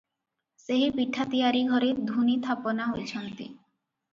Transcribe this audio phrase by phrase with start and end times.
[0.61, 3.49] ସେହି ପିଠା ତିଆରି ଘରେ ଧୂନି ଥାପନା ହୋଇଛନ୍ତି।